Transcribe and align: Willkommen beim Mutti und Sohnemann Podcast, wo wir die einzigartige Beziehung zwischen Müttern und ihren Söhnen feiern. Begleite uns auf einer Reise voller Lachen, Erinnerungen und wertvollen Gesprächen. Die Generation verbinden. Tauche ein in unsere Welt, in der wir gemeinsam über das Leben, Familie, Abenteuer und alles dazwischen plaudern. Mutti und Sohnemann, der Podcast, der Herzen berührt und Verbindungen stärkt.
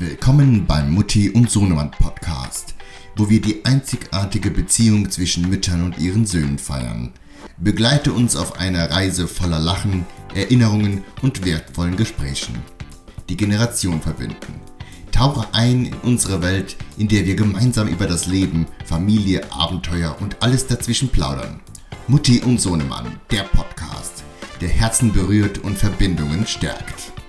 Willkommen 0.00 0.64
beim 0.64 0.92
Mutti 0.92 1.28
und 1.28 1.50
Sohnemann 1.50 1.90
Podcast, 1.90 2.76
wo 3.16 3.28
wir 3.28 3.40
die 3.40 3.64
einzigartige 3.64 4.52
Beziehung 4.52 5.10
zwischen 5.10 5.50
Müttern 5.50 5.82
und 5.82 5.98
ihren 5.98 6.24
Söhnen 6.24 6.60
feiern. 6.60 7.10
Begleite 7.56 8.12
uns 8.12 8.36
auf 8.36 8.60
einer 8.60 8.92
Reise 8.92 9.26
voller 9.26 9.58
Lachen, 9.58 10.06
Erinnerungen 10.36 11.02
und 11.20 11.44
wertvollen 11.44 11.96
Gesprächen. 11.96 12.54
Die 13.28 13.36
Generation 13.36 14.00
verbinden. 14.00 14.60
Tauche 15.10 15.48
ein 15.52 15.86
in 15.86 15.94
unsere 16.04 16.42
Welt, 16.42 16.76
in 16.96 17.08
der 17.08 17.26
wir 17.26 17.34
gemeinsam 17.34 17.88
über 17.88 18.06
das 18.06 18.26
Leben, 18.26 18.66
Familie, 18.84 19.52
Abenteuer 19.52 20.16
und 20.20 20.36
alles 20.44 20.68
dazwischen 20.68 21.08
plaudern. 21.08 21.58
Mutti 22.06 22.40
und 22.40 22.60
Sohnemann, 22.60 23.18
der 23.32 23.42
Podcast, 23.42 24.22
der 24.60 24.68
Herzen 24.68 25.12
berührt 25.12 25.58
und 25.58 25.76
Verbindungen 25.76 26.46
stärkt. 26.46 27.17